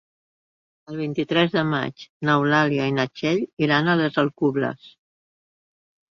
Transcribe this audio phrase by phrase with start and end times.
[0.91, 4.89] El vint-i-tres de maig n'Eulàlia i na Txell iran a les Alcubles.